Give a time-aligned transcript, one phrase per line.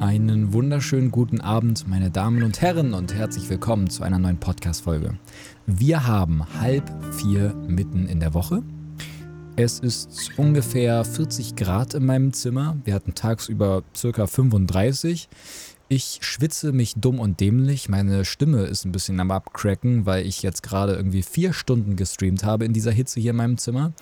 [0.00, 5.18] Einen wunderschönen guten Abend, meine Damen und Herren, und herzlich willkommen zu einer neuen Podcast-Folge.
[5.66, 8.62] Wir haben halb vier mitten in der Woche.
[9.56, 12.78] Es ist ungefähr 40 Grad in meinem Zimmer.
[12.84, 15.28] Wir hatten tagsüber circa 35.
[15.88, 17.90] Ich schwitze mich dumm und dämlich.
[17.90, 22.42] Meine Stimme ist ein bisschen am Abcracken, weil ich jetzt gerade irgendwie vier Stunden gestreamt
[22.42, 23.92] habe in dieser Hitze hier in meinem Zimmer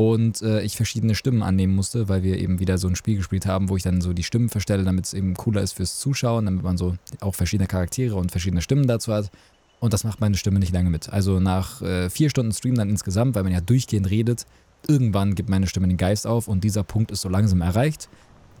[0.00, 3.46] und äh, ich verschiedene Stimmen annehmen musste, weil wir eben wieder so ein Spiel gespielt
[3.46, 6.44] haben, wo ich dann so die Stimmen verstelle, damit es eben cooler ist fürs Zuschauen,
[6.44, 9.32] damit man so auch verschiedene Charaktere und verschiedene Stimmen dazu hat.
[9.80, 11.12] Und das macht meine Stimme nicht lange mit.
[11.12, 14.46] Also nach äh, vier Stunden Stream dann insgesamt, weil man ja durchgehend redet,
[14.86, 18.08] irgendwann gibt meine Stimme den Geist auf und dieser Punkt ist so langsam erreicht.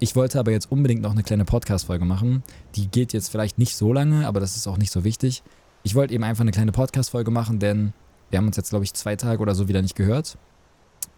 [0.00, 2.42] Ich wollte aber jetzt unbedingt noch eine kleine Podcast-Folge machen.
[2.74, 5.44] Die geht jetzt vielleicht nicht so lange, aber das ist auch nicht so wichtig.
[5.84, 7.92] Ich wollte eben einfach eine kleine Podcast-Folge machen, denn
[8.30, 10.36] wir haben uns jetzt, glaube ich, zwei Tage oder so wieder nicht gehört.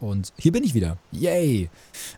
[0.00, 0.96] Und hier bin ich wieder.
[1.12, 1.70] Yay!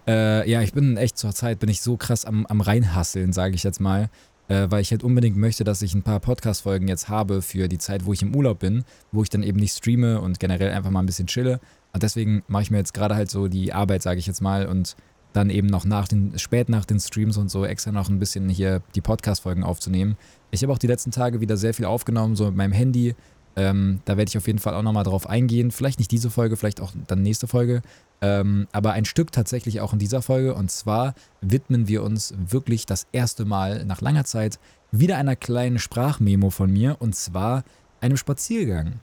[0.06, 3.54] Äh, ja, ich bin echt zur Zeit, bin ich so krass am, am Reinhasseln, sage
[3.54, 4.08] ich jetzt mal.
[4.48, 7.78] Äh, weil ich halt unbedingt möchte, dass ich ein paar Podcast-Folgen jetzt habe für die
[7.78, 10.90] Zeit, wo ich im Urlaub bin, wo ich dann eben nicht streame und generell einfach
[10.90, 11.60] mal ein bisschen chille.
[11.92, 14.66] Und deswegen mache ich mir jetzt gerade halt so die Arbeit, sage ich jetzt mal,
[14.66, 14.96] und
[15.32, 18.48] dann eben noch nach den, spät nach den Streams und so extra noch ein bisschen
[18.48, 20.16] hier die Podcast-Folgen aufzunehmen.
[20.50, 23.14] Ich habe auch die letzten Tage wieder sehr viel aufgenommen, so mit meinem Handy,
[23.56, 25.70] ähm, da werde ich auf jeden Fall auch nochmal drauf eingehen.
[25.70, 27.82] Vielleicht nicht diese Folge, vielleicht auch dann nächste Folge.
[28.20, 30.54] Ähm, aber ein Stück tatsächlich auch in dieser Folge.
[30.54, 34.58] Und zwar widmen wir uns wirklich das erste Mal nach langer Zeit
[34.90, 36.96] wieder einer kleinen Sprachmemo von mir.
[37.00, 37.64] Und zwar
[38.00, 39.00] einem Spaziergang.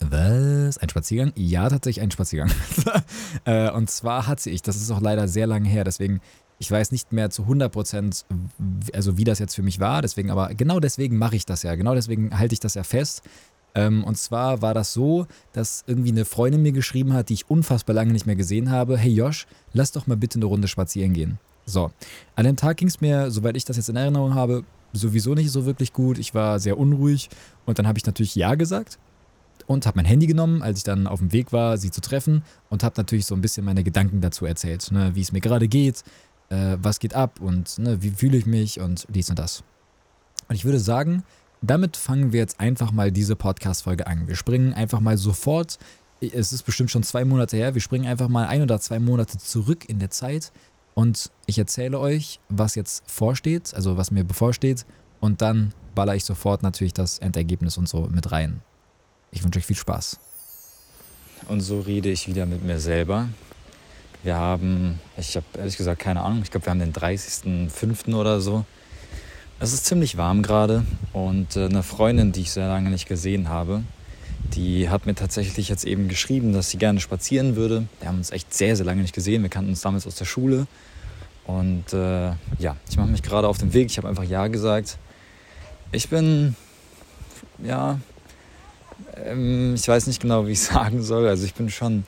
[0.00, 0.78] Was?
[0.78, 1.32] Ein Spaziergang?
[1.36, 2.50] Ja, tatsächlich ein Spaziergang.
[3.44, 6.20] äh, und zwar hatte ich, das ist auch leider sehr lange her, deswegen,
[6.60, 8.26] ich weiß nicht mehr zu 100 Prozent,
[8.92, 11.74] also wie das jetzt für mich war, deswegen, aber genau deswegen mache ich das ja,
[11.74, 13.22] genau deswegen halte ich das ja fest,
[13.74, 17.48] ähm, und zwar war das so, dass irgendwie eine Freundin mir geschrieben hat, die ich
[17.48, 18.98] unfassbar lange nicht mehr gesehen habe.
[18.98, 21.38] Hey Josh, lass doch mal bitte eine Runde spazieren gehen.
[21.66, 21.92] So,
[22.34, 25.52] an dem Tag ging es mir, soweit ich das jetzt in Erinnerung habe, sowieso nicht
[25.52, 26.18] so wirklich gut.
[26.18, 27.30] Ich war sehr unruhig
[27.64, 28.98] und dann habe ich natürlich Ja gesagt
[29.66, 32.42] und habe mein Handy genommen, als ich dann auf dem Weg war, sie zu treffen
[32.70, 35.68] und habe natürlich so ein bisschen meine Gedanken dazu erzählt, ne, wie es mir gerade
[35.68, 36.02] geht,
[36.50, 39.64] äh, was geht ab und ne, wie fühle ich mich und dies und das.
[40.48, 41.24] Und ich würde sagen,
[41.62, 44.28] damit fangen wir jetzt einfach mal diese Podcast-Folge an.
[44.28, 45.78] Wir springen einfach mal sofort,
[46.20, 49.38] es ist bestimmt schon zwei Monate her, wir springen einfach mal ein oder zwei Monate
[49.38, 50.52] zurück in der Zeit
[50.94, 54.84] und ich erzähle euch, was jetzt vorsteht, also was mir bevorsteht
[55.20, 58.62] und dann baller ich sofort natürlich das Endergebnis und so mit rein.
[59.30, 60.18] Ich wünsche euch viel Spaß.
[61.48, 63.28] Und so rede ich wieder mit mir selber.
[64.22, 68.14] Wir haben, ich habe ehrlich gesagt keine Ahnung, ich glaube, wir haben den 30.05.
[68.14, 68.64] oder so.
[69.60, 73.48] Es ist ziemlich warm gerade und äh, eine Freundin, die ich sehr lange nicht gesehen
[73.48, 73.82] habe,
[74.54, 77.86] die hat mir tatsächlich jetzt eben geschrieben, dass sie gerne spazieren würde.
[78.00, 79.42] Wir haben uns echt sehr, sehr lange nicht gesehen.
[79.42, 80.66] Wir kannten uns damals aus der Schule.
[81.46, 83.90] Und äh, ja, ich mache mich gerade auf den Weg.
[83.90, 84.98] Ich habe einfach Ja gesagt.
[85.92, 86.56] Ich bin,
[87.62, 87.98] ja,
[89.24, 91.26] ähm, ich weiß nicht genau, wie ich sagen soll.
[91.28, 92.04] Also ich bin schon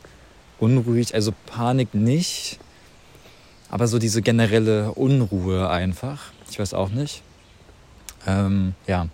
[0.63, 1.15] unruhig.
[1.15, 2.59] Also Panik nicht.
[3.69, 6.33] Aber so diese generelle Unruhe einfach.
[6.51, 7.23] Ich weiß auch nicht.
[8.27, 9.09] Ähm, ja,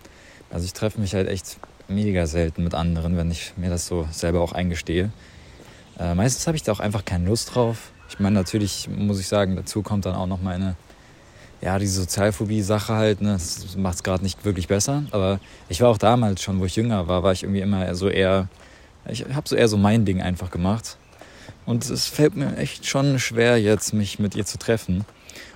[0.51, 4.07] also ich treffe mich halt echt mega selten mit anderen, wenn ich mir das so
[4.11, 5.11] selber auch eingestehe.
[5.97, 7.91] Äh, meistens habe ich da auch einfach keine Lust drauf.
[8.09, 10.75] Ich meine, natürlich muss ich sagen, dazu kommt dann auch noch meine,
[11.61, 13.33] ja, diese Sozialphobie-Sache halt, ne?
[13.33, 15.03] das macht es gerade nicht wirklich besser.
[15.11, 18.09] Aber ich war auch damals schon, wo ich jünger war, war ich irgendwie immer so
[18.09, 18.47] eher,
[19.07, 20.97] ich habe so eher so mein Ding einfach gemacht.
[21.69, 25.05] Und es fällt mir echt schon schwer, jetzt mich mit ihr zu treffen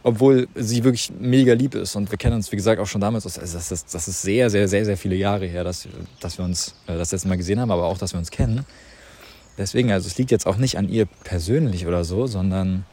[0.04, 1.96] obwohl sie wirklich mega lieb ist.
[1.96, 3.26] Und wir kennen uns, wie gesagt, auch schon damals.
[3.26, 5.88] Also das, ist, das ist sehr, sehr, sehr, sehr viele Jahre her, dass,
[6.20, 8.66] dass wir uns äh, das letzte Mal gesehen haben, aber auch, dass wir uns kennen.
[9.58, 12.86] Deswegen, also es liegt jetzt auch nicht an ihr persönlich oder so, sondern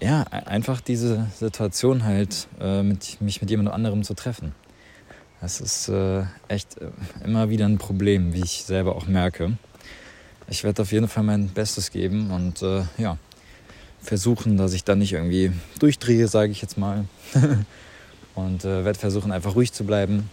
[0.00, 4.54] ja, einfach diese Situation halt, äh, mit, mich mit jemand anderem zu treffen.
[5.40, 6.90] Das ist äh, echt äh,
[7.24, 9.56] immer wieder ein Problem, wie ich selber auch merke.
[10.48, 13.18] Ich werde auf jeden Fall mein Bestes geben und äh, ja,
[14.00, 17.04] versuchen, dass ich dann nicht irgendwie durchdrehe, sage ich jetzt mal.
[18.34, 20.30] und äh, werde versuchen, einfach ruhig zu bleiben.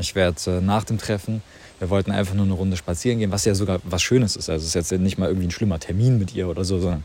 [0.00, 1.42] Ich werde äh, nach dem Treffen,
[1.78, 4.48] wir wollten einfach nur eine Runde spazieren gehen, was ja sogar was Schönes ist.
[4.48, 7.04] Also es ist jetzt nicht mal irgendwie ein schlimmer Termin mit ihr oder so, sondern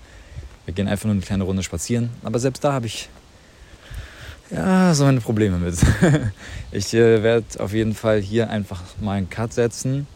[0.66, 2.10] wir gehen einfach nur eine kleine Runde spazieren.
[2.24, 3.10] Aber selbst da habe ich
[4.50, 5.76] ja so meine Probleme mit.
[6.72, 10.08] ich äh, werde auf jeden Fall hier einfach mal einen Cut setzen.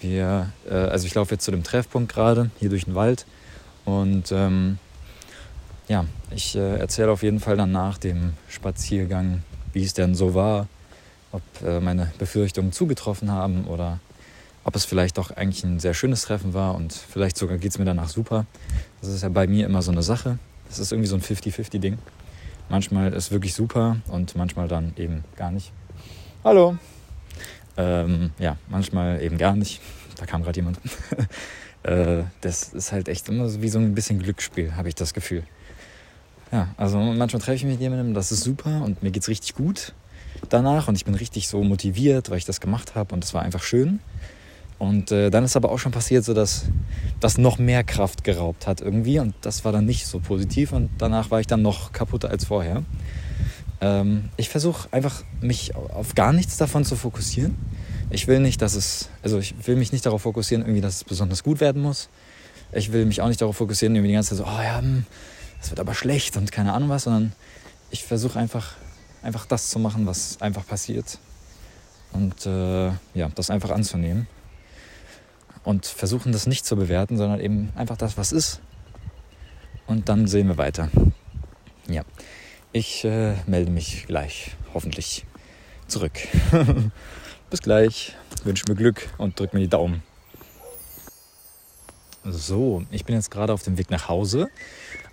[0.00, 3.26] Wir, äh, also ich laufe jetzt zu dem Treffpunkt gerade, hier durch den Wald.
[3.84, 4.78] Und ähm,
[5.88, 9.42] ja, ich äh, erzähle auf jeden Fall dann nach dem Spaziergang,
[9.72, 10.68] wie es denn so war,
[11.32, 14.00] ob äh, meine Befürchtungen zugetroffen haben oder
[14.64, 17.78] ob es vielleicht doch eigentlich ein sehr schönes Treffen war und vielleicht sogar geht es
[17.78, 18.46] mir danach super.
[19.00, 20.38] Das ist ja bei mir immer so eine Sache.
[20.68, 21.98] Das ist irgendwie so ein 50-50-Ding.
[22.70, 25.70] Manchmal ist wirklich super und manchmal dann eben gar nicht.
[26.42, 26.76] Hallo.
[27.76, 29.80] Ähm, ja, manchmal eben gar nicht.
[30.18, 30.78] Da kam gerade jemand.
[31.82, 35.14] äh, das ist halt echt immer so wie so ein bisschen Glücksspiel, habe ich das
[35.14, 35.42] Gefühl.
[36.52, 39.28] Ja, also manchmal treffe ich mich mit jemandem, das ist super und mir geht es
[39.28, 39.92] richtig gut
[40.48, 43.42] danach und ich bin richtig so motiviert, weil ich das gemacht habe und es war
[43.42, 44.00] einfach schön.
[44.78, 46.66] Und äh, dann ist aber auch schon passiert, so dass
[47.20, 50.90] das noch mehr Kraft geraubt hat irgendwie und das war dann nicht so positiv und
[50.98, 52.82] danach war ich dann noch kaputter als vorher.
[53.84, 57.54] Ähm, ich versuche einfach mich auf gar nichts davon zu fokussieren.
[58.08, 61.04] Ich will nicht, dass es, also ich will mich nicht darauf fokussieren, irgendwie, dass es
[61.04, 62.08] besonders gut werden muss.
[62.72, 65.04] Ich will mich auch nicht darauf fokussieren, irgendwie die ganze Zeit so, oh ja, hm,
[65.60, 67.32] das wird aber schlecht und keine Ahnung was, sondern
[67.90, 68.72] ich versuche einfach,
[69.22, 71.18] einfach das zu machen, was einfach passiert.
[72.12, 74.28] Und äh, ja, das einfach anzunehmen.
[75.62, 78.60] Und versuchen das nicht zu bewerten, sondern eben einfach das, was ist.
[79.86, 80.88] Und dann sehen wir weiter.
[81.88, 82.02] Ja,
[82.74, 85.24] ich äh, melde mich gleich, hoffentlich,
[85.86, 86.18] zurück.
[87.50, 90.02] Bis gleich, wünsche mir Glück und drück mir die Daumen.
[92.24, 94.50] So, ich bin jetzt gerade auf dem Weg nach Hause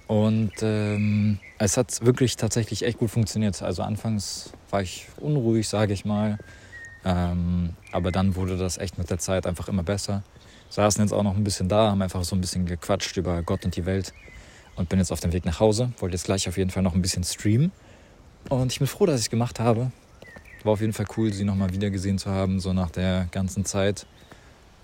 [0.07, 3.61] und ähm, es hat wirklich tatsächlich echt gut funktioniert.
[3.61, 6.39] Also anfangs war ich unruhig, sage ich mal.
[7.05, 10.23] Ähm, aber dann wurde das echt mit der Zeit einfach immer besser.
[10.69, 13.65] Saßen jetzt auch noch ein bisschen da, haben einfach so ein bisschen gequatscht über Gott
[13.65, 14.13] und die Welt
[14.75, 15.91] und bin jetzt auf dem Weg nach Hause.
[15.99, 17.71] Wollte jetzt gleich auf jeden Fall noch ein bisschen streamen.
[18.49, 19.91] Und ich bin froh, dass ich es gemacht habe.
[20.63, 23.65] War auf jeden Fall cool, sie nochmal wieder gesehen zu haben, so nach der ganzen
[23.65, 24.05] Zeit.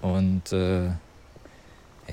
[0.01, 0.87] Und äh,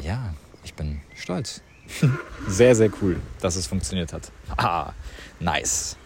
[0.03, 0.35] ja,
[0.65, 1.63] ich bin stolz.
[2.49, 4.31] sehr, sehr cool, dass es funktioniert hat.
[4.57, 4.93] Ah,
[5.41, 5.97] nice.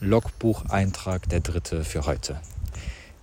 [0.00, 2.40] Logbucheintrag der dritte für heute.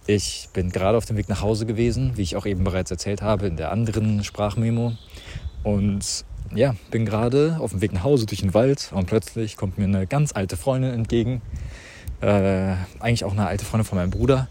[0.08, 3.22] Ich bin gerade auf dem Weg nach Hause gewesen, wie ich auch eben bereits erzählt
[3.22, 4.98] habe in der anderen Sprachmemo.
[5.64, 9.78] Und ja, bin gerade auf dem Weg nach Hause durch den Wald und plötzlich kommt
[9.78, 11.42] mir eine ganz alte Freundin entgegen.
[12.22, 14.48] Äh, eigentlich auch eine alte Freundin von meinem Bruder.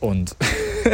[0.00, 0.36] Und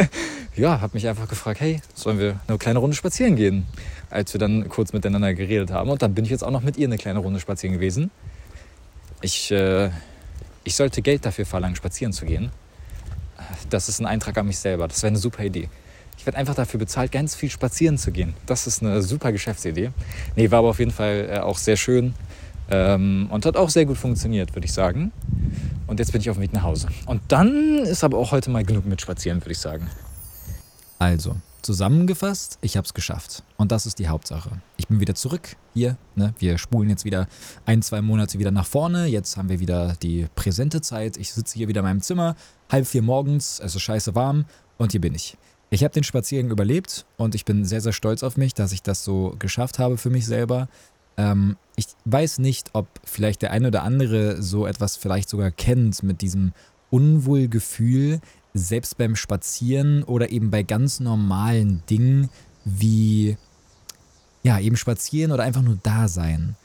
[0.55, 3.65] ja, habe mich einfach gefragt, hey, sollen wir eine kleine Runde spazieren gehen?
[4.09, 5.89] Als wir dann kurz miteinander geredet haben.
[5.89, 8.11] Und dann bin ich jetzt auch noch mit ihr eine kleine Runde spazieren gewesen.
[9.21, 9.89] Ich, äh,
[10.63, 12.51] ich sollte Geld dafür verlangen, spazieren zu gehen.
[13.69, 14.87] Das ist ein Eintrag an mich selber.
[14.87, 15.69] Das wäre eine super Idee.
[16.17, 18.33] Ich werde einfach dafür bezahlt, ganz viel spazieren zu gehen.
[18.45, 19.91] Das ist eine super Geschäftsidee.
[20.35, 22.13] Nee, war aber auf jeden Fall äh, auch sehr schön
[22.69, 25.11] ähm, und hat auch sehr gut funktioniert, würde ich sagen.
[25.87, 26.87] Und jetzt bin ich auf dem Weg nach Hause.
[27.05, 29.87] Und dann ist aber auch heute mal genug mit Spazieren, würde ich sagen.
[30.97, 33.43] Also, zusammengefasst, ich habe es geschafft.
[33.57, 34.49] Und das ist die Hauptsache.
[34.77, 35.97] Ich bin wieder zurück hier.
[36.15, 36.33] Ne?
[36.39, 37.27] Wir spulen jetzt wieder
[37.65, 39.07] ein, zwei Monate wieder nach vorne.
[39.07, 41.17] Jetzt haben wir wieder die präsente Zeit.
[41.17, 42.35] Ich sitze hier wieder in meinem Zimmer,
[42.71, 44.45] halb vier morgens, es ist scheiße warm
[44.77, 45.37] und hier bin ich.
[45.69, 48.81] Ich habe den Spaziergang überlebt und ich bin sehr, sehr stolz auf mich, dass ich
[48.81, 50.69] das so geschafft habe für mich selber.
[51.17, 56.03] Ähm, ich weiß nicht, ob vielleicht der eine oder andere so etwas vielleicht sogar kennt
[56.03, 56.53] mit diesem
[56.91, 58.21] Unwohlgefühl,
[58.53, 62.29] selbst beim Spazieren oder eben bei ganz normalen Dingen
[62.63, 63.37] wie
[64.43, 66.55] ja, eben spazieren oder einfach nur da sein.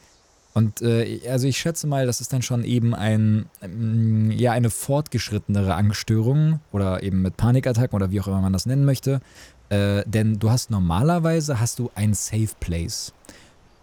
[0.53, 4.69] Und äh, also ich schätze mal, das ist dann schon eben ein, ähm, ja, eine
[4.69, 9.21] fortgeschrittenere Angststörung oder eben mit Panikattacken oder wie auch immer man das nennen möchte.
[9.69, 13.13] Äh, denn du hast normalerweise hast du ein Safe Place.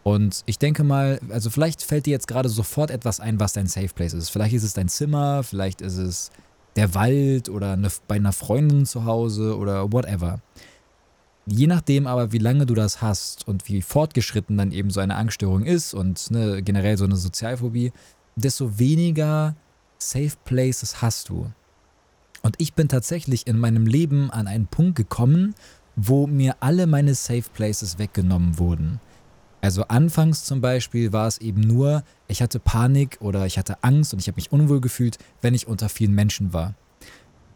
[0.03, 3.67] Und ich denke mal, also vielleicht fällt dir jetzt gerade sofort etwas ein, was dein
[3.67, 4.31] Safe Place ist.
[4.31, 6.31] Vielleicht ist es dein Zimmer, vielleicht ist es
[6.77, 10.41] der Wald oder eine, bei einer Freundin zu Hause oder whatever.
[11.51, 15.15] Je nachdem aber, wie lange du das hast und wie fortgeschritten dann eben so eine
[15.15, 17.93] Angststörung ist und ne, generell so eine Sozialphobie,
[18.37, 19.57] desto weniger
[19.99, 21.51] Safe Places hast du.
[22.43, 25.55] Und ich bin tatsächlich in meinem Leben an einen Punkt gekommen,
[25.97, 29.01] wo mir alle meine Safe Places weggenommen wurden.
[29.63, 34.13] Also anfangs zum Beispiel war es eben nur, ich hatte Panik oder ich hatte Angst
[34.13, 36.75] und ich habe mich unwohl gefühlt, wenn ich unter vielen Menschen war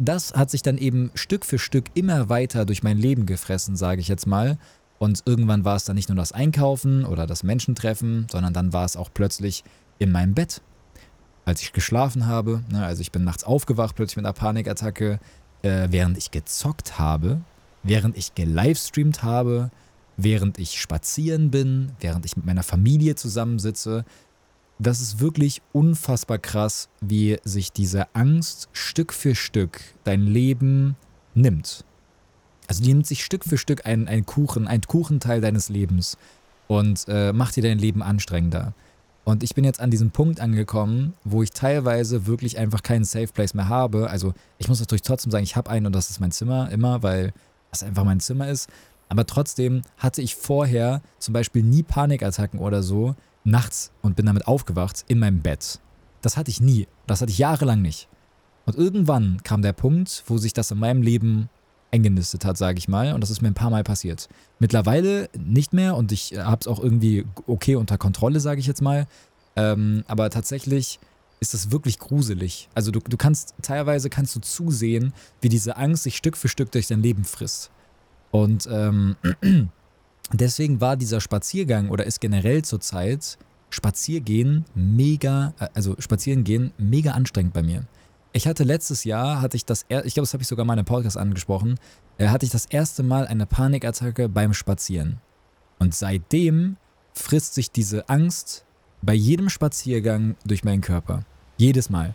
[0.09, 4.01] das hat sich dann eben Stück für Stück immer weiter durch mein Leben gefressen, sage
[4.01, 4.59] ich jetzt mal.
[4.99, 8.85] Und irgendwann war es dann nicht nur das Einkaufen oder das Menschentreffen, sondern dann war
[8.85, 9.65] es auch plötzlich
[9.99, 10.63] in meinem Bett.
[11.45, 15.19] Als ich geschlafen habe, ne, also ich bin nachts aufgewacht plötzlich mit einer Panikattacke,
[15.63, 17.41] äh, während ich gezockt habe,
[17.83, 19.71] während ich gelivestreamt habe,
[20.17, 24.05] während ich spazieren bin, während ich mit meiner Familie zusammensitze,
[24.87, 30.97] das ist wirklich unfassbar krass, wie sich diese Angst Stück für Stück dein Leben
[31.35, 31.85] nimmt.
[32.69, 36.17] Also die nimmt sich Stück für Stück einen, einen Kuchen, einen Kuchenteil deines Lebens
[36.69, 38.73] und äh, macht dir dein Leben anstrengender.
[39.25, 43.29] Und ich bin jetzt an diesem Punkt angekommen, wo ich teilweise wirklich einfach keinen Safe
[43.29, 44.11] Place mehr habe.
[44.11, 47.03] Also ich muss natürlich trotzdem sagen, ich habe einen und das ist mein Zimmer immer,
[47.03, 47.33] weil
[47.71, 48.69] das einfach mein Zimmer ist.
[49.09, 54.47] Aber trotzdem hatte ich vorher zum Beispiel nie Panikattacken oder so, nachts und bin damit
[54.47, 55.81] aufgewacht in meinem Bett.
[56.21, 56.87] Das hatte ich nie.
[57.07, 58.09] Das hatte ich jahrelang nicht.
[58.65, 61.49] Und irgendwann kam der Punkt, wo sich das in meinem Leben
[61.91, 63.13] eingenistet hat, sage ich mal.
[63.13, 64.29] Und das ist mir ein paar Mal passiert.
[64.59, 68.83] Mittlerweile nicht mehr und ich habe es auch irgendwie okay unter Kontrolle, sage ich jetzt
[68.83, 69.07] mal.
[69.57, 70.99] Ähm, aber tatsächlich
[71.41, 72.69] ist das wirklich gruselig.
[72.75, 76.71] Also du, du kannst, teilweise kannst du zusehen, wie diese Angst sich Stück für Stück
[76.71, 77.71] durch dein Leben frisst.
[78.31, 79.17] Und ähm,
[80.41, 83.39] deswegen war dieser Spaziergang oder ist generell zurzeit
[83.71, 87.85] Spaziergehen mega, äh, also spazieren gehen mega anstrengend bei mir.
[88.35, 90.81] Ich hatte letztes Jahr, hatte ich das, ich glaube, das habe ich sogar mal in
[90.81, 91.79] einem Podcast angesprochen,
[92.19, 95.19] äh, hatte ich das erste Mal eine Panikattacke beim Spazieren.
[95.79, 96.77] Und seitdem
[97.13, 98.65] frisst sich diese Angst
[99.03, 101.25] bei jedem Spaziergang durch meinen Körper.
[101.57, 102.15] Jedes Mal.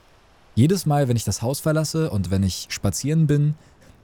[0.55, 3.53] Jedes Mal, wenn ich das Haus verlasse und wenn ich spazieren bin,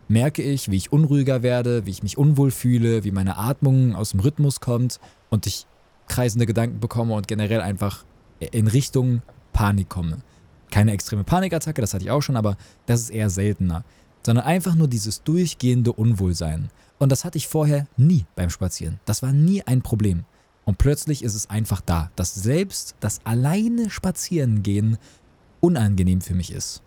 [0.08, 4.12] merke ich, wie ich unruhiger werde, wie ich mich unwohl fühle, wie meine Atmung aus
[4.12, 5.66] dem Rhythmus kommt und ich
[6.08, 8.06] kreisende Gedanken bekomme und generell einfach
[8.40, 9.22] in Richtung
[9.54, 10.20] Panik komme.
[10.72, 13.84] Keine extreme Panikattacke, das hatte ich auch schon, aber das ist eher seltener.
[14.26, 16.70] Sondern einfach nur dieses durchgehende Unwohlsein.
[16.98, 19.00] Und das hatte ich vorher nie beim Spazieren.
[19.06, 20.26] Das war nie ein Problem.
[20.66, 24.98] Und plötzlich ist es einfach da, dass selbst das alleine Spazierengehen
[25.60, 26.82] unangenehm für mich ist.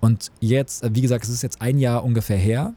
[0.00, 2.74] Und jetzt, wie gesagt, es ist jetzt ein Jahr ungefähr her.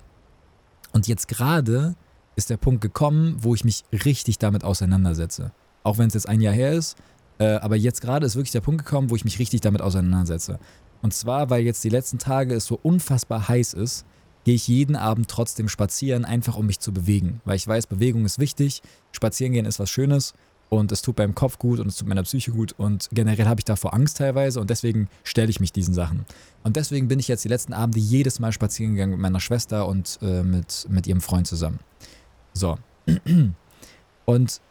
[0.92, 1.96] Und jetzt gerade
[2.36, 5.52] ist der Punkt gekommen, wo ich mich richtig damit auseinandersetze.
[5.84, 6.98] Auch wenn es jetzt ein Jahr her ist.
[7.40, 10.60] Äh, aber jetzt gerade ist wirklich der Punkt gekommen, wo ich mich richtig damit auseinandersetze.
[11.02, 14.06] Und zwar, weil jetzt die letzten Tage es so unfassbar heiß ist,
[14.44, 17.42] gehe ich jeden Abend trotzdem spazieren, einfach um mich zu bewegen.
[17.46, 20.34] Weil ich weiß, Bewegung ist wichtig, spazieren gehen ist was Schönes
[20.70, 23.60] und es tut meinem Kopf gut und es tut meiner Psyche gut und generell habe
[23.60, 26.26] ich davor Angst teilweise und deswegen stelle ich mich diesen Sachen.
[26.64, 29.88] Und deswegen bin ich jetzt die letzten Abende jedes Mal spazieren gegangen mit meiner Schwester
[29.88, 31.80] und äh, mit, mit ihrem Freund zusammen.
[32.54, 32.78] So.
[34.26, 34.62] Und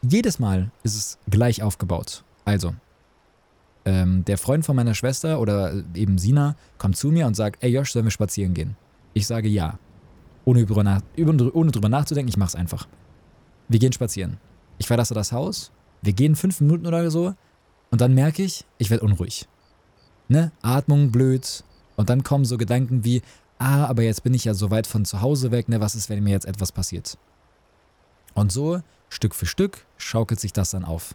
[0.00, 2.24] jedes Mal ist es gleich aufgebaut.
[2.46, 2.74] Also,
[3.84, 7.70] ähm, der Freund von meiner Schwester oder eben Sina kommt zu mir und sagt, ey
[7.70, 8.76] Josh, sollen wir spazieren gehen?
[9.12, 9.78] Ich sage ja.
[10.44, 12.88] Ohne drüber, nach, ohne drüber nachzudenken, ich mach's einfach.
[13.68, 14.38] Wir gehen spazieren.
[14.82, 15.70] Ich verlasse das Haus,
[16.02, 17.34] wir gehen fünf Minuten oder so
[17.92, 19.46] und dann merke ich, ich werde unruhig.
[20.26, 20.50] Ne?
[20.60, 21.62] Atmung blöd
[21.94, 23.22] und dann kommen so Gedanken wie,
[23.60, 25.80] ah, aber jetzt bin ich ja so weit von zu Hause weg, ne?
[25.80, 27.16] Was ist, wenn mir jetzt etwas passiert?
[28.34, 31.14] Und so, Stück für Stück, schaukelt sich das dann auf.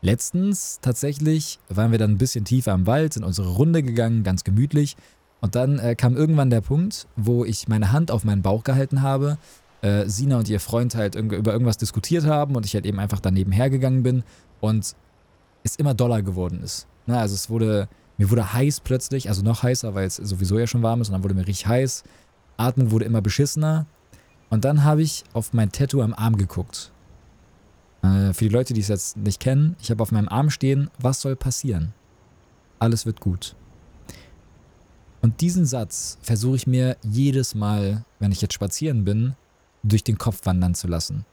[0.00, 4.42] Letztens tatsächlich waren wir dann ein bisschen tiefer im Wald, sind unsere Runde gegangen, ganz
[4.42, 4.96] gemütlich.
[5.42, 9.02] Und dann äh, kam irgendwann der Punkt, wo ich meine Hand auf meinen Bauch gehalten
[9.02, 9.36] habe,
[9.82, 13.20] äh, Sina und ihr Freund halt über irgendwas diskutiert haben und ich halt eben einfach
[13.20, 14.22] daneben hergegangen bin
[14.60, 14.96] und
[15.64, 16.86] es immer doller geworden ist.
[17.06, 20.66] Na, also es wurde, mir wurde heiß plötzlich, also noch heißer, weil es sowieso ja
[20.66, 22.04] schon warm ist und dann wurde mir richtig heiß.
[22.56, 23.86] Atmen wurde immer beschissener
[24.50, 26.92] und dann habe ich auf mein Tattoo am Arm geguckt.
[28.02, 30.90] Äh, für die Leute, die es jetzt nicht kennen, ich habe auf meinem Arm stehen,
[30.98, 31.92] was soll passieren?
[32.78, 33.56] Alles wird gut.
[35.22, 39.34] Und diesen Satz versuche ich mir jedes Mal, wenn ich jetzt spazieren bin,
[39.82, 41.24] durch den Kopf wandern zu lassen.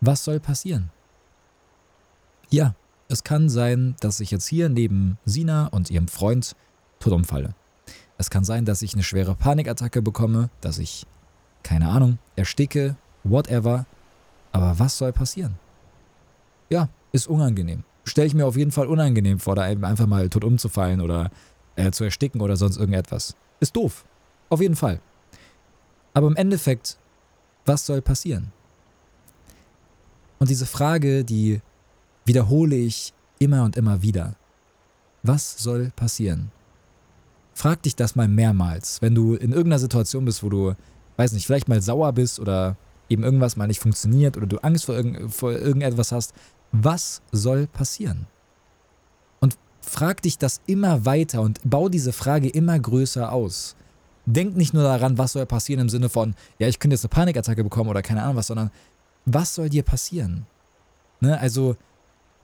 [0.00, 0.90] Was soll passieren?
[2.50, 2.74] Ja,
[3.08, 6.54] es kann sein, dass ich jetzt hier neben Sina und ihrem Freund
[6.98, 7.54] tot umfalle.
[8.18, 11.06] Es kann sein, dass ich eine schwere Panikattacke bekomme, dass ich
[11.62, 13.86] keine Ahnung, ersticke, whatever.
[14.52, 15.56] Aber was soll passieren?
[16.68, 17.84] Ja, ist unangenehm.
[18.04, 21.30] Stelle ich mir auf jeden Fall unangenehm vor, da einfach mal tot umzufallen oder
[21.76, 23.36] äh, zu ersticken oder sonst irgendetwas.
[23.60, 24.04] Ist doof.
[24.48, 25.00] Auf jeden Fall.
[26.14, 26.98] Aber im Endeffekt,
[27.70, 28.50] was soll passieren?
[30.40, 31.60] Und diese Frage, die
[32.24, 34.34] wiederhole ich immer und immer wieder.
[35.22, 36.50] Was soll passieren?
[37.54, 40.74] Frag dich das mal mehrmals, wenn du in irgendeiner Situation bist, wo du
[41.16, 42.76] weiß nicht, vielleicht mal sauer bist oder
[43.08, 46.32] eben irgendwas mal nicht funktioniert oder du Angst vor, irgend, vor irgendetwas hast,
[46.72, 48.26] was soll passieren?
[49.40, 53.76] Und frag dich das immer weiter und bau diese Frage immer größer aus.
[54.26, 57.10] Denk nicht nur daran, was soll passieren im Sinne von, ja, ich könnte jetzt eine
[57.10, 58.70] Panikattacke bekommen oder keine Ahnung was, sondern
[59.24, 60.46] was soll dir passieren?
[61.20, 61.38] Ne?
[61.38, 61.76] Also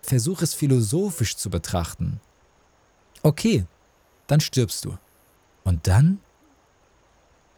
[0.02, 2.20] versuch es philosophisch zu betrachten.
[3.22, 3.66] Okay,
[4.26, 4.96] dann stirbst du.
[5.64, 6.20] Und dann?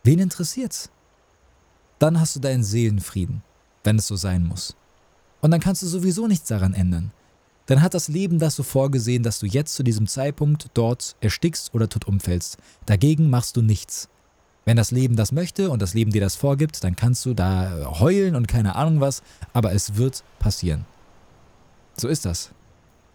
[0.03, 0.91] Wen interessiert's?
[1.99, 3.43] dann hast du deinen Seelenfrieden,
[3.85, 4.77] wenn es so sein muss.
[5.41, 7.13] Und dann kannst du sowieso nichts daran ändern.
[7.69, 11.75] Dann hat das Leben das so vorgesehen, dass du jetzt zu diesem Zeitpunkt dort erstickst
[11.75, 12.57] oder tot umfällst.
[12.87, 14.09] Dagegen machst du nichts.
[14.65, 17.95] Wenn das Leben das möchte und das Leben dir das vorgibt, dann kannst du da
[18.01, 19.23] heulen und keine Ahnung was,
[19.53, 20.87] aber es wird passieren.
[21.95, 22.53] So ist das.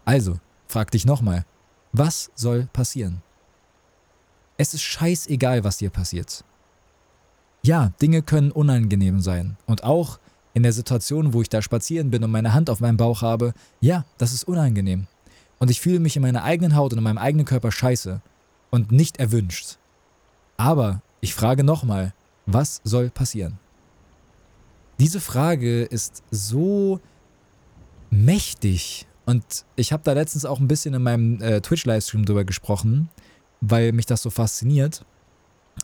[0.04, 1.44] Also, frag dich nochmal,
[1.92, 3.22] was soll passieren?
[4.56, 6.44] Es ist scheißegal, was dir passiert.
[7.64, 9.56] Ja, Dinge können unangenehm sein.
[9.66, 10.20] Und auch
[10.54, 13.52] in der Situation, wo ich da spazieren bin und meine Hand auf meinem Bauch habe,
[13.80, 15.06] ja, das ist unangenehm.
[15.58, 18.20] Und ich fühle mich in meiner eigenen Haut und in meinem eigenen Körper scheiße
[18.70, 19.78] und nicht erwünscht.
[20.56, 22.14] Aber ich frage nochmal,
[22.46, 23.58] was soll passieren?
[24.98, 27.00] Diese Frage ist so
[28.10, 33.08] mächtig und ich habe da letztens auch ein bisschen in meinem äh, Twitch-Livestream drüber gesprochen,
[33.60, 35.04] weil mich das so fasziniert.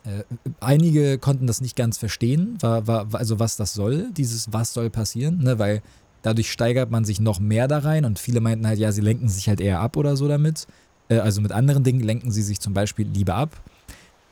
[0.04, 0.25] Äh,
[0.61, 4.88] einige konnten das nicht ganz verstehen, war, war, also was das soll, dieses was soll
[4.88, 5.82] passieren, ne, weil
[6.23, 9.28] dadurch steigert man sich noch mehr da rein und viele meinten halt, ja, sie lenken
[9.28, 10.66] sich halt eher ab oder so damit.
[11.09, 13.61] Äh, also mit anderen Dingen lenken sie sich zum Beispiel lieber ab.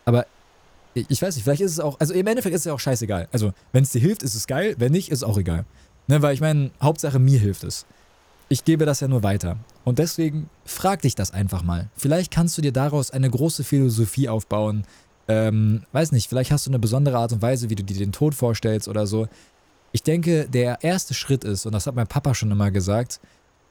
[0.04, 0.26] Aber
[0.94, 3.28] ich weiß nicht, vielleicht ist es auch, also im Endeffekt ist es ja auch scheißegal.
[3.30, 5.64] Also, wenn es dir hilft, ist es geil, wenn nicht, ist es auch egal.
[6.06, 7.84] Ne, weil ich meine, Hauptsache mir hilft es.
[8.48, 9.58] Ich gebe das ja nur weiter.
[9.84, 11.90] Und deswegen frag dich das einfach mal.
[11.96, 14.84] Vielleicht kannst du dir daraus eine große Philosophie aufbauen.
[15.28, 18.12] Ähm, weiß nicht, vielleicht hast du eine besondere Art und Weise, wie du dir den
[18.12, 19.28] Tod vorstellst oder so.
[19.92, 23.20] Ich denke, der erste Schritt ist, und das hat mein Papa schon immer gesagt,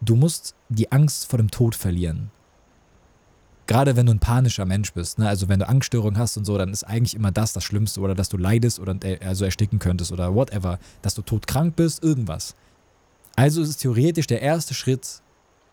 [0.01, 2.31] du musst die Angst vor dem Tod verlieren.
[3.65, 5.27] Gerade wenn du ein panischer Mensch bist, ne?
[5.27, 8.15] also wenn du Angststörungen hast und so, dann ist eigentlich immer das das Schlimmste oder
[8.15, 12.55] dass du leidest oder äh, also ersticken könntest oder whatever, dass du todkrank bist, irgendwas.
[13.35, 15.21] Also ist es theoretisch der erste Schritt,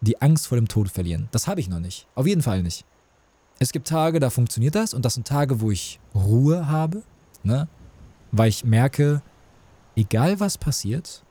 [0.01, 1.29] die Angst vor dem Tod verlieren.
[1.31, 2.07] Das habe ich noch nicht.
[2.15, 2.85] Auf jeden Fall nicht.
[3.59, 7.03] Es gibt Tage, da funktioniert das und das sind Tage, wo ich Ruhe habe,
[7.43, 7.69] ne?
[8.33, 9.23] weil ich merke,
[9.97, 11.25] egal was passiert,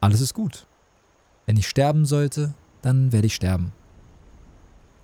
[0.00, 0.66] alles ist gut.
[1.46, 3.72] Wenn ich sterben sollte, dann werde ich sterben.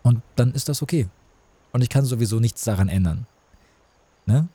[0.03, 1.09] Und dann ist das okay.
[1.73, 3.27] Und ich kann sowieso nichts daran ändern.
[4.27, 4.49] Ne?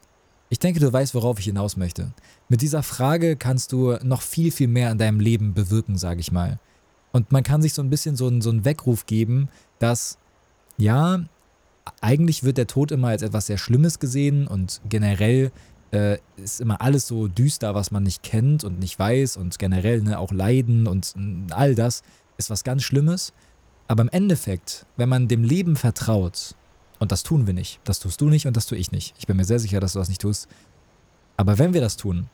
[0.50, 2.14] Ich denke, du weißt, worauf ich hinaus möchte.
[2.50, 6.32] Mit dieser Frage kannst du noch viel, viel mehr in deinem Leben bewirken, sage ich
[6.32, 6.60] mal.
[7.12, 10.18] Und man kann sich so ein bisschen so einen, so einen Weckruf geben, dass,
[10.78, 11.24] ja,
[12.02, 15.52] eigentlich wird der Tod immer als etwas sehr Schlimmes gesehen und generell
[15.92, 20.02] äh, ist immer alles so düster, was man nicht kennt und nicht weiß und generell
[20.02, 21.14] ne, auch Leiden und
[21.52, 22.02] all das
[22.38, 23.34] ist was ganz Schlimmes.
[23.88, 26.56] Aber im Endeffekt, wenn man dem Leben vertraut
[27.00, 27.80] und das tun wir nicht.
[27.84, 29.14] Das tust du nicht und das tue ich nicht.
[29.20, 30.48] Ich bin mir sehr sicher, dass du das nicht tust.
[31.38, 32.28] Aber wenn wir das tun,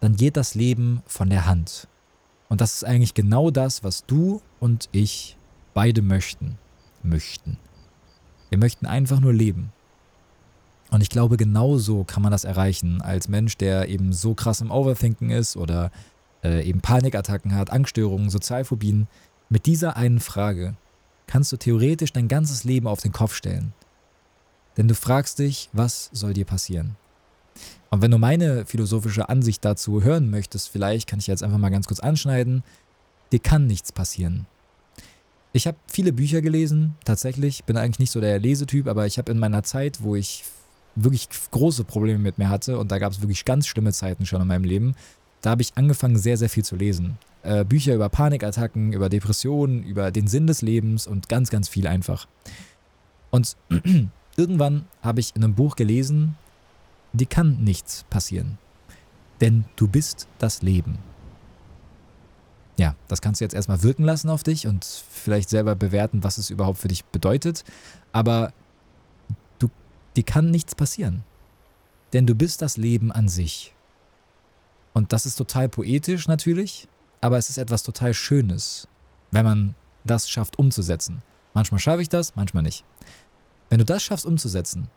[0.00, 1.88] dann geht das Leben von der Hand.
[2.48, 5.36] Und das ist eigentlich genau das, was du und ich
[5.72, 6.58] beide möchten.
[7.02, 7.58] Möchten.
[8.50, 9.72] Wir möchten einfach nur leben.
[10.90, 14.60] Und ich glaube, genau so kann man das erreichen, als Mensch, der eben so krass
[14.60, 15.90] im Overthinken ist oder
[16.44, 19.08] äh, eben Panikattacken hat, Angststörungen, Sozialphobien.
[19.48, 20.74] Mit dieser einen Frage
[21.26, 23.72] kannst du theoretisch dein ganzes Leben auf den Kopf stellen.
[24.76, 26.96] Denn du fragst dich, was soll dir passieren?
[27.90, 31.70] Und wenn du meine philosophische Ansicht dazu hören möchtest, vielleicht kann ich jetzt einfach mal
[31.70, 32.64] ganz kurz anschneiden,
[33.32, 34.46] dir kann nichts passieren.
[35.54, 39.32] Ich habe viele Bücher gelesen, tatsächlich, bin eigentlich nicht so der Lesetyp, aber ich habe
[39.32, 40.44] in meiner Zeit, wo ich
[40.94, 44.42] wirklich große Probleme mit mir hatte und da gab es wirklich ganz schlimme Zeiten schon
[44.42, 44.94] in meinem Leben,
[45.40, 47.18] da habe ich angefangen, sehr, sehr viel zu lesen.
[47.42, 51.86] Äh, Bücher über Panikattacken, über Depressionen, über den Sinn des Lebens und ganz, ganz viel
[51.86, 52.26] einfach.
[53.30, 53.56] Und
[54.36, 56.36] Irgendwann habe ich in einem Buch gelesen,
[57.12, 58.58] dir kann nichts passieren.
[59.40, 60.98] Denn du bist das Leben.
[62.76, 66.38] Ja, das kannst du jetzt erstmal wirken lassen auf dich und vielleicht selber bewerten, was
[66.38, 67.64] es überhaupt für dich bedeutet.
[68.12, 68.52] Aber
[69.58, 69.70] du,
[70.16, 71.22] dir kann nichts passieren.
[72.12, 73.74] Denn du bist das Leben an sich.
[74.92, 76.88] Und das ist total poetisch natürlich,
[77.20, 78.88] aber es ist etwas total Schönes,
[79.30, 81.22] wenn man das schafft umzusetzen.
[81.52, 82.84] Manchmal schaffe ich das, manchmal nicht.
[83.68, 84.88] Wenn du das schaffst umzusetzen,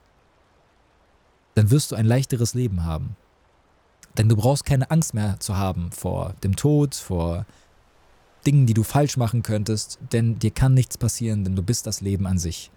[1.55, 3.15] dann wirst du ein leichteres Leben haben.
[4.17, 7.45] Denn du brauchst keine Angst mehr zu haben vor dem Tod, vor
[8.47, 12.01] Dingen, die du falsch machen könntest, denn dir kann nichts passieren, denn du bist das
[12.01, 12.71] Leben an sich.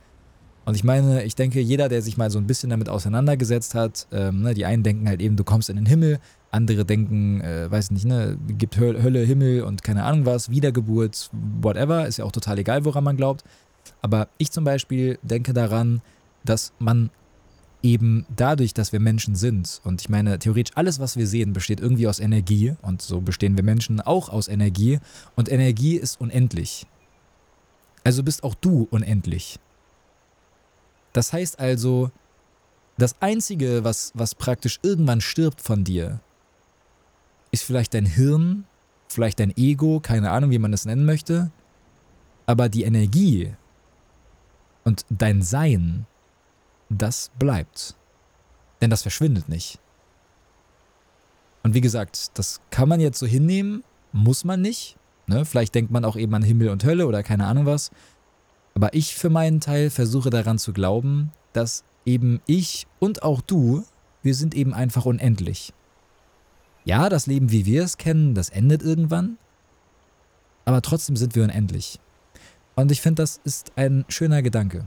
[0.66, 4.06] Und ich meine, ich denke, jeder, der sich mal so ein bisschen damit auseinandergesetzt hat,
[4.12, 6.18] ähm, ne, die einen denken halt eben, du kommst in den Himmel,
[6.50, 11.30] andere denken, äh, weiß nicht, ne, gibt Hölle, Himmel und keine Ahnung was, Wiedergeburt,
[11.62, 13.44] whatever, ist ja auch total egal, woran man glaubt.
[14.02, 16.02] Aber ich zum Beispiel denke daran,
[16.44, 17.10] dass man
[17.82, 21.80] eben dadurch, dass wir Menschen sind, und ich meine, theoretisch alles, was wir sehen, besteht
[21.80, 24.98] irgendwie aus Energie, und so bestehen wir Menschen auch aus Energie,
[25.36, 26.86] und Energie ist unendlich.
[28.04, 29.58] Also bist auch du unendlich.
[31.12, 32.10] Das heißt also,
[32.98, 36.20] das Einzige, was, was praktisch irgendwann stirbt von dir,
[37.50, 38.64] ist vielleicht dein Hirn,
[39.08, 41.50] vielleicht dein Ego, keine Ahnung, wie man es nennen möchte,
[42.46, 43.54] aber die Energie,
[44.84, 46.06] und dein Sein,
[46.90, 47.94] das bleibt.
[48.82, 49.78] Denn das verschwindet nicht.
[51.62, 54.96] Und wie gesagt, das kann man jetzt so hinnehmen, muss man nicht.
[55.26, 55.44] Ne?
[55.44, 57.90] Vielleicht denkt man auch eben an Himmel und Hölle oder keine Ahnung was.
[58.74, 63.84] Aber ich für meinen Teil versuche daran zu glauben, dass eben ich und auch du,
[64.22, 65.72] wir sind eben einfach unendlich.
[66.84, 69.38] ja, das Leben, wie wir es kennen, das endet irgendwann,
[70.64, 72.00] aber trotzdem sind wir unendlich.
[72.74, 74.86] Und ich finde, das ist ein schöner Gedanke.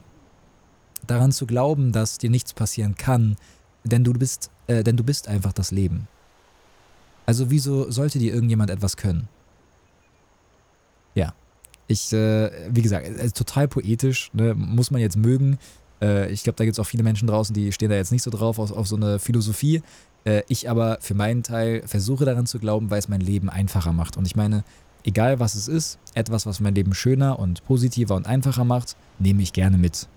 [1.08, 3.36] Daran zu glauben, dass dir nichts passieren kann,
[3.84, 6.08] denn du bist, äh, denn du bist einfach das Leben.
[7.26, 9.28] Also wieso sollte dir irgendjemand etwas können?
[11.16, 11.34] Ja,
[11.88, 14.54] ich, äh, wie gesagt, total poetisch, ne?
[14.56, 15.58] muss man jetzt mögen.
[16.02, 18.24] Äh, ich glaube, da gibt es auch viele Menschen draußen, die stehen da jetzt nicht
[18.24, 19.82] so drauf auf, auf so eine Philosophie.
[20.26, 23.94] Äh, ich aber für meinen Teil versuche daran zu glauben, weil es mein Leben einfacher
[23.94, 24.18] macht.
[24.18, 24.64] Und ich meine,
[25.04, 29.42] egal was es ist, etwas, was mein Leben schöner und positiver und einfacher macht, nehme
[29.42, 30.08] ich gerne mit.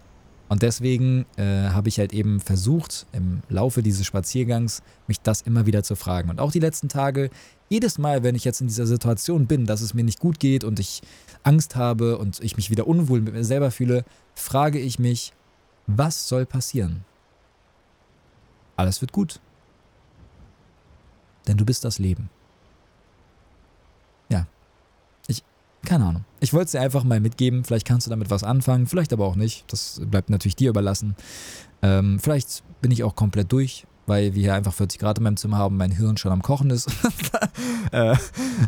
[0.48, 5.66] Und deswegen äh, habe ich halt eben versucht, im Laufe dieses Spaziergangs mich das immer
[5.66, 6.30] wieder zu fragen.
[6.30, 7.30] Und auch die letzten Tage,
[7.68, 10.62] jedes Mal, wenn ich jetzt in dieser Situation bin, dass es mir nicht gut geht
[10.62, 11.02] und ich
[11.42, 14.04] Angst habe und ich mich wieder unwohl mit mir selber fühle,
[14.34, 15.32] frage ich mich,
[15.88, 17.04] was soll passieren?
[18.76, 19.40] Alles wird gut.
[21.48, 22.28] Denn du bist das Leben.
[24.28, 24.46] Ja.
[25.28, 25.42] Ich,
[25.86, 26.24] keine Ahnung.
[26.40, 27.64] Ich wollte es dir einfach mal mitgeben.
[27.64, 29.64] Vielleicht kannst du damit was anfangen, vielleicht aber auch nicht.
[29.72, 31.16] Das bleibt natürlich dir überlassen.
[31.82, 35.36] Ähm, vielleicht bin ich auch komplett durch, weil wir hier einfach 40 Grad in meinem
[35.36, 36.88] Zimmer haben, mein Hirn schon am Kochen ist.
[37.92, 38.14] äh,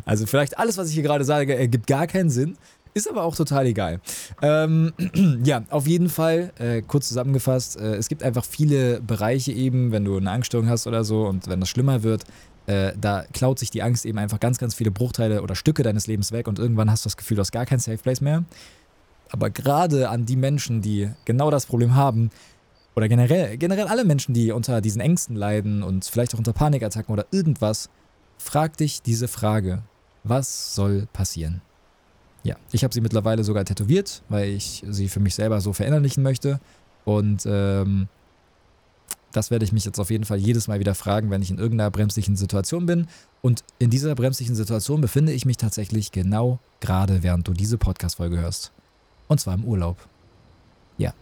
[0.06, 2.56] also vielleicht alles, was ich hier gerade sage, ergibt gar keinen Sinn.
[2.94, 4.00] Ist aber auch total egal.
[4.42, 4.92] Ähm,
[5.44, 10.04] ja, auf jeden Fall, äh, kurz zusammengefasst, äh, es gibt einfach viele Bereiche eben, wenn
[10.04, 12.24] du eine Angststörung hast oder so und wenn das schlimmer wird,
[12.68, 16.06] äh, da klaut sich die Angst eben einfach ganz, ganz viele Bruchteile oder Stücke deines
[16.06, 18.44] Lebens weg und irgendwann hast du das Gefühl, du hast gar kein Safe Place mehr.
[19.30, 22.30] Aber gerade an die Menschen, die genau das Problem haben,
[22.94, 27.12] oder generell, generell alle Menschen, die unter diesen Ängsten leiden und vielleicht auch unter Panikattacken
[27.12, 27.88] oder irgendwas,
[28.38, 29.82] frag dich diese Frage.
[30.24, 31.62] Was soll passieren?
[32.42, 36.22] Ja, ich habe sie mittlerweile sogar tätowiert, weil ich sie für mich selber so verinnerlichen
[36.22, 36.60] möchte.
[37.04, 38.08] Und ähm,
[39.32, 41.58] das werde ich mich jetzt auf jeden Fall jedes Mal wieder fragen, wenn ich in
[41.58, 43.06] irgendeiner bremslichen Situation bin.
[43.42, 48.38] Und in dieser bremslichen Situation befinde ich mich tatsächlich genau gerade, während du diese Podcast-Folge
[48.38, 48.72] hörst.
[49.28, 49.98] Und zwar im Urlaub.
[50.96, 51.12] Ja.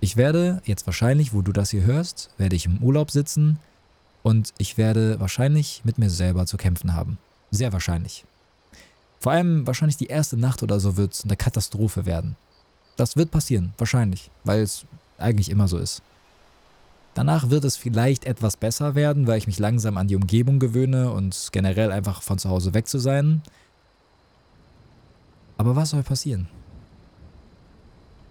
[0.00, 3.58] Ich werde jetzt wahrscheinlich, wo du das hier hörst, werde ich im Urlaub sitzen
[4.22, 7.18] und ich werde wahrscheinlich mit mir selber zu kämpfen haben.
[7.50, 8.24] Sehr wahrscheinlich.
[9.20, 12.36] Vor allem wahrscheinlich die erste Nacht oder so wird eine Katastrophe werden.
[12.96, 14.84] Das wird passieren, wahrscheinlich, weil es
[15.18, 16.02] eigentlich immer so ist.
[17.18, 21.10] Danach wird es vielleicht etwas besser werden, weil ich mich langsam an die Umgebung gewöhne
[21.10, 23.42] und generell einfach von zu Hause weg zu sein.
[25.56, 26.46] Aber was soll passieren?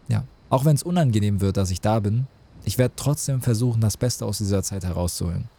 [0.07, 2.27] Ja, auch wenn es unangenehm wird, dass ich da bin,
[2.63, 5.49] ich werde trotzdem versuchen, das Beste aus dieser Zeit herauszuholen.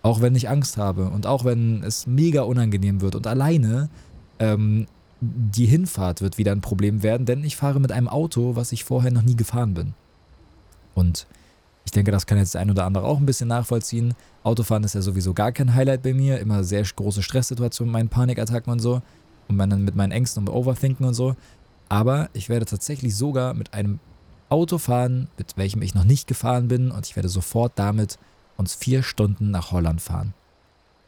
[0.00, 3.90] Auch wenn ich Angst habe und auch wenn es mega unangenehm wird und alleine
[4.38, 4.86] ähm,
[5.20, 8.84] die Hinfahrt wird wieder ein Problem werden, denn ich fahre mit einem Auto, was ich
[8.84, 9.92] vorher noch nie gefahren bin.
[10.94, 11.26] Und
[11.86, 14.14] ich denke, das kann jetzt ein oder andere auch ein bisschen nachvollziehen.
[14.42, 16.40] Autofahren ist ja sowieso gar kein Highlight bei mir.
[16.40, 19.00] Immer sehr große Stresssituationen meinen Panikattacken und so.
[19.48, 21.36] Und mit meinen Ängsten und Overthinken und so.
[21.88, 24.00] Aber ich werde tatsächlich sogar mit einem
[24.48, 26.90] Auto fahren, mit welchem ich noch nicht gefahren bin.
[26.90, 28.18] Und ich werde sofort damit
[28.56, 30.34] uns vier Stunden nach Holland fahren.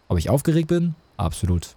[0.06, 0.94] Ob ich aufgeregt bin?
[1.16, 1.74] Absolut.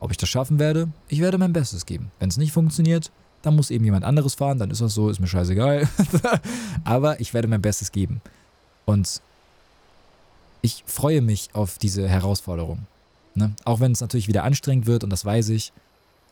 [0.00, 0.88] Ob ich das schaffen werde?
[1.08, 2.10] Ich werde mein Bestes geben.
[2.18, 3.10] Wenn es nicht funktioniert,
[3.44, 5.88] dann muss eben jemand anderes fahren, dann ist das so, ist mir scheißegal.
[6.84, 8.20] Aber ich werde mein Bestes geben.
[8.86, 9.20] Und
[10.62, 12.86] ich freue mich auf diese Herausforderung.
[13.34, 13.54] Ne?
[13.64, 15.72] Auch wenn es natürlich wieder anstrengend wird und das weiß ich.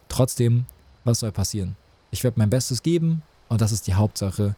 [0.09, 0.64] Trotzdem,
[1.05, 1.77] was soll passieren?
[2.11, 4.55] Ich werde mein Bestes geben und das ist die Hauptsache.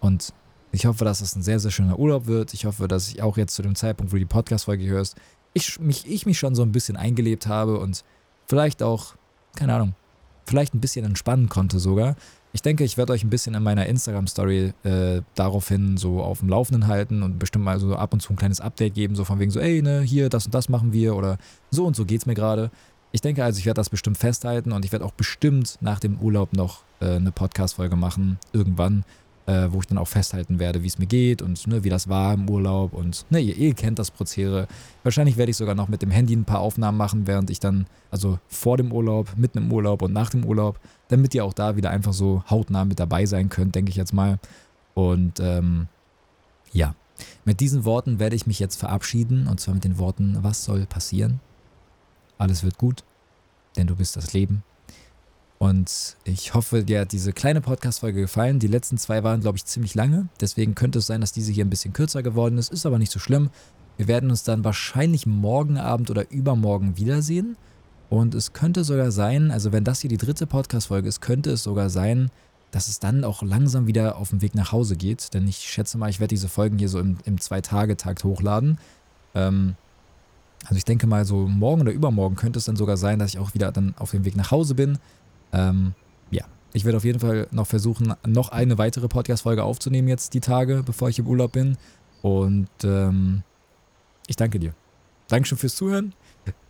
[0.00, 0.32] Und
[0.72, 2.54] ich hoffe, dass es ein sehr, sehr schöner Urlaub wird.
[2.54, 5.16] Ich hoffe, dass ich auch jetzt zu dem Zeitpunkt, wo du die Podcast-Folge hörst,
[5.52, 8.04] ich mich, ich mich schon so ein bisschen eingelebt habe und
[8.46, 9.14] vielleicht auch,
[9.56, 9.94] keine Ahnung,
[10.48, 12.16] vielleicht ein bisschen entspannen konnte sogar.
[12.52, 16.48] Ich denke, ich werde euch ein bisschen in meiner Instagram-Story äh, daraufhin so auf dem
[16.48, 19.38] Laufenden halten und bestimmt mal so ab und zu ein kleines Update geben, so von
[19.38, 21.36] wegen so, ey, ne, hier, das und das machen wir oder
[21.70, 22.70] so und so geht's mir gerade.
[23.12, 26.18] Ich denke also, ich werde das bestimmt festhalten und ich werde auch bestimmt nach dem
[26.20, 29.04] Urlaub noch äh, eine Podcast-Folge machen, irgendwann,
[29.48, 32.06] äh, wo ich dann auch festhalten werde, wie es mir geht und ne, wie das
[32.06, 32.92] war im Urlaub.
[32.92, 34.68] Und ne, ihr, ihr kennt das Prozedere.
[35.02, 37.86] Wahrscheinlich werde ich sogar noch mit dem Handy ein paar Aufnahmen machen, während ich dann,
[38.10, 41.76] also vor dem Urlaub, mitten im Urlaub und nach dem Urlaub, damit ihr auch da
[41.76, 44.38] wieder einfach so hautnah mit dabei sein könnt, denke ich jetzt mal.
[44.92, 45.88] Und ähm,
[46.72, 46.94] ja,
[47.46, 50.84] mit diesen Worten werde ich mich jetzt verabschieden und zwar mit den Worten, was soll
[50.84, 51.40] passieren?
[52.36, 53.02] Alles wird gut,
[53.78, 54.62] denn du bist das Leben.
[55.58, 58.60] Und ich hoffe, dir hat diese kleine Podcast-Folge gefallen.
[58.60, 60.28] Die letzten zwei waren, glaube ich, ziemlich lange.
[60.40, 62.72] Deswegen könnte es sein, dass diese hier ein bisschen kürzer geworden ist.
[62.72, 63.50] Ist aber nicht so schlimm.
[63.96, 67.56] Wir werden uns dann wahrscheinlich morgen Abend oder übermorgen wiedersehen.
[68.08, 71.64] Und es könnte sogar sein, also wenn das hier die dritte Podcast-Folge ist, könnte es
[71.64, 72.30] sogar sein,
[72.70, 75.34] dass es dann auch langsam wieder auf dem Weg nach Hause geht.
[75.34, 78.78] Denn ich schätze mal, ich werde diese Folgen hier so im, im Zwei-Tage-Takt hochladen.
[79.34, 79.74] Ähm,
[80.64, 83.38] Also ich denke mal, so morgen oder übermorgen könnte es dann sogar sein, dass ich
[83.38, 84.98] auch wieder dann auf dem Weg nach Hause bin.
[85.52, 85.94] Ähm,
[86.30, 90.40] ja, ich werde auf jeden Fall noch versuchen, noch eine weitere Podcast-Folge aufzunehmen jetzt die
[90.40, 91.76] Tage, bevor ich im Urlaub bin.
[92.22, 93.42] Und ähm,
[94.26, 94.74] ich danke dir.
[95.28, 96.14] Dankeschön fürs Zuhören.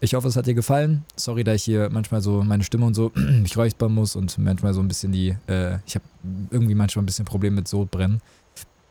[0.00, 1.04] Ich hoffe, es hat dir gefallen.
[1.16, 4.74] Sorry, da ich hier manchmal so meine Stimme und so mich räuspern muss und manchmal
[4.74, 6.04] so ein bisschen die, äh, ich habe
[6.50, 8.20] irgendwie manchmal ein bisschen Probleme mit Sodbrennen.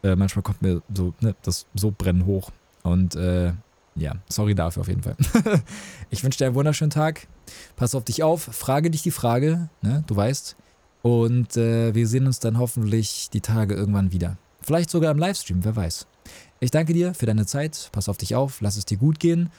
[0.03, 2.51] Äh, manchmal kommt mir so ne, das Sodbrennen hoch.
[2.83, 3.51] Und äh,
[3.97, 5.15] ja, sorry dafür auf jeden Fall.
[6.09, 7.27] ich wünsche dir einen wunderschönen Tag.
[7.75, 10.55] Pass auf dich auf, frage dich die Frage, ne, du weißt.
[11.01, 14.37] Und äh, wir sehen uns dann hoffentlich die Tage irgendwann wieder.
[14.61, 16.05] Vielleicht sogar im Livestream, wer weiß.
[16.59, 17.89] Ich danke dir für deine Zeit.
[17.91, 19.49] Pass auf dich auf, lass es dir gut gehen.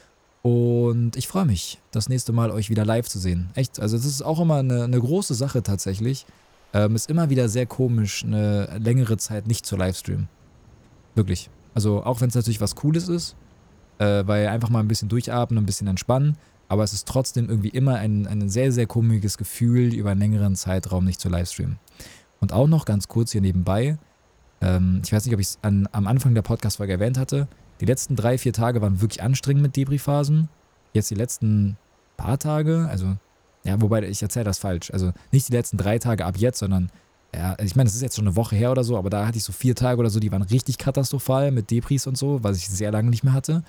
[0.42, 3.51] Und ich freue mich, das nächste Mal euch wieder live zu sehen.
[3.55, 6.27] Echt, also das ist auch immer eine, eine große Sache tatsächlich.
[6.74, 10.29] Ähm, ist immer wieder sehr komisch, eine längere Zeit nicht zu Livestreamen.
[11.14, 11.51] Wirklich.
[11.74, 13.37] Also auch wenn es natürlich was Cooles ist,
[13.99, 16.37] äh, weil einfach mal ein bisschen durchatmen, ein bisschen entspannen.
[16.69, 20.55] Aber es ist trotzdem irgendwie immer ein, ein sehr, sehr komisches Gefühl, über einen längeren
[20.55, 21.79] Zeitraum nicht zu livestreamen.
[22.41, 23.99] Und auch noch ganz kurz hier nebenbei,
[24.61, 27.49] ähm, ich weiß nicht, ob ich es am Anfang der Podcast-Folge erwähnt hatte,
[27.81, 30.49] die letzten drei, vier Tage waren wirklich anstrengend mit Debris-Phasen.
[30.93, 31.77] Jetzt die letzten
[32.17, 33.17] paar Tage, also,
[33.65, 34.91] ja, wobei ich erzähle das falsch.
[34.91, 36.91] Also nicht die letzten drei Tage ab jetzt, sondern,
[37.35, 39.39] ja, ich meine, es ist jetzt schon eine Woche her oder so, aber da hatte
[39.39, 42.57] ich so vier Tage oder so, die waren richtig katastrophal mit Debris und so, was
[42.57, 43.63] ich sehr lange nicht mehr hatte.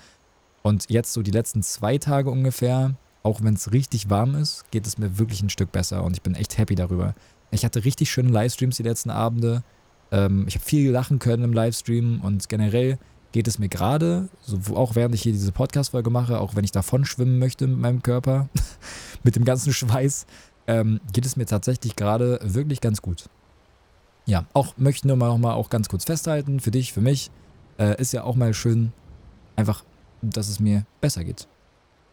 [0.62, 4.86] Und jetzt so die letzten zwei Tage ungefähr, auch wenn es richtig warm ist, geht
[4.86, 7.14] es mir wirklich ein Stück besser und ich bin echt happy darüber.
[7.50, 9.62] Ich hatte richtig schöne Livestreams die letzten Abende.
[10.12, 12.98] Ähm, ich habe viel lachen können im Livestream und generell
[13.32, 16.72] geht es mir gerade, so, auch während ich hier diese Podcast-Folge mache, auch wenn ich
[16.72, 18.48] davon schwimmen möchte mit meinem Körper,
[19.22, 20.26] mit dem ganzen Schweiß,
[20.66, 23.28] ähm, geht es mir tatsächlich gerade wirklich ganz gut.
[24.26, 27.30] Ja, auch möchte nur mal noch auch ganz kurz festhalten, für dich, für mich,
[27.78, 28.92] äh, ist ja auch mal schön,
[29.56, 29.84] einfach
[30.22, 31.48] dass es mir besser geht.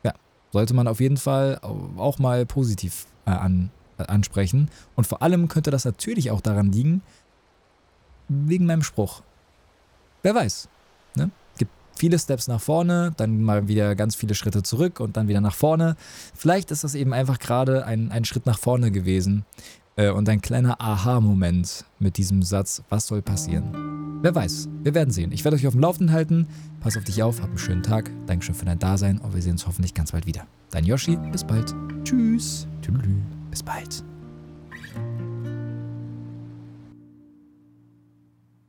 [0.03, 0.13] Ja,
[0.51, 4.69] sollte man auf jeden Fall auch mal positiv äh, an, äh, ansprechen.
[4.95, 7.01] Und vor allem könnte das natürlich auch daran liegen,
[8.27, 9.21] wegen meinem Spruch.
[10.23, 10.67] Wer weiß.
[11.15, 11.31] Ne?
[11.57, 15.41] Gibt viele Steps nach vorne, dann mal wieder ganz viele Schritte zurück und dann wieder
[15.41, 15.95] nach vorne.
[16.35, 19.45] Vielleicht ist das eben einfach gerade ein, ein Schritt nach vorne gewesen
[19.95, 23.86] äh, und ein kleiner Aha-Moment mit diesem Satz, was soll passieren?
[24.21, 25.31] Wer weiß, wir werden sehen.
[25.31, 26.47] Ich werde euch auf dem Laufenden halten.
[26.79, 28.11] Pass auf dich auf, hab einen schönen Tag.
[28.25, 30.47] Dankeschön für dein Dasein und wir sehen uns hoffentlich ganz bald wieder.
[30.71, 31.73] Dein Yoshi, bis bald.
[32.03, 32.67] Tschüss.
[32.81, 32.95] Tschüss.
[33.51, 34.03] Bis bald.